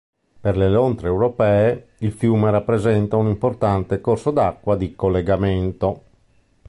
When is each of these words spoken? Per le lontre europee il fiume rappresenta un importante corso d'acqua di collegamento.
Per 0.45 0.53
le 0.59 0.67
lontre 0.67 1.07
europee 1.09 1.89
il 1.99 2.11
fiume 2.11 2.49
rappresenta 2.49 3.17
un 3.17 3.27
importante 3.27 4.01
corso 4.01 4.31
d'acqua 4.31 4.75
di 4.75 4.95
collegamento. 4.95 6.01